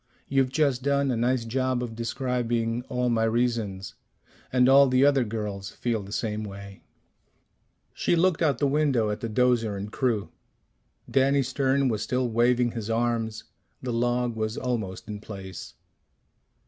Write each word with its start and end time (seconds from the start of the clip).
You've 0.27 0.49
just 0.49 0.81
done 0.81 1.11
a 1.11 1.15
nice 1.15 1.45
job 1.45 1.83
of 1.83 1.95
describing 1.95 2.81
all 2.89 3.07
my 3.09 3.23
reasons. 3.23 3.93
And 4.51 4.67
all 4.67 4.87
the 4.87 5.05
other 5.05 5.23
girls 5.23 5.69
feel 5.69 6.01
the 6.01 6.11
same 6.11 6.43
way." 6.43 6.81
She 7.93 8.15
looked 8.15 8.41
out 8.41 8.57
the 8.57 8.65
window 8.65 9.11
at 9.11 9.19
the 9.19 9.29
'dozer 9.29 9.77
and 9.77 9.91
crew. 9.91 10.31
Danny 11.07 11.43
Stern 11.43 11.87
was 11.87 12.01
still 12.01 12.27
waving 12.27 12.71
his 12.71 12.89
arms; 12.89 13.43
the 13.83 13.93
log 13.93 14.35
was 14.35 14.57
almost 14.57 15.07
in 15.07 15.19
place. 15.19 15.75